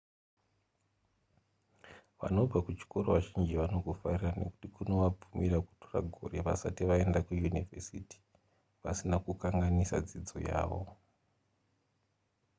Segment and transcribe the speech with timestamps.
[2.21, 8.17] vanobva kuchikoro vazhinji vanokufarira nekuti kunovabvumira kutora gore vasati vaenda kuyunivhesiti
[8.89, 10.81] vasina kukanganisa dzidzo yavo